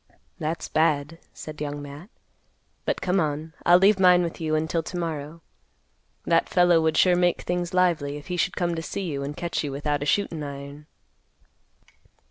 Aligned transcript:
"That's 0.39 0.67
bad," 0.67 1.19
said 1.31 1.61
Young 1.61 1.79
Matt. 1.79 2.09
"But 2.85 3.01
come 3.01 3.19
on, 3.19 3.53
I'll 3.67 3.77
leave 3.77 3.99
mine 3.99 4.23
with 4.23 4.41
you 4.41 4.55
until 4.55 4.81
to 4.81 4.97
morrow. 4.97 5.43
That 6.25 6.49
fellow 6.49 6.81
would 6.81 6.97
sure 6.97 7.15
make 7.15 7.41
things 7.43 7.71
lively, 7.71 8.17
if 8.17 8.25
he 8.25 8.35
should 8.35 8.55
come 8.57 8.73
to 8.73 8.81
see 8.81 9.03
you, 9.03 9.21
and 9.21 9.37
catch 9.37 9.63
you 9.63 9.71
without 9.71 10.01
a 10.01 10.07
shootin' 10.07 10.41
iron." 10.41 10.87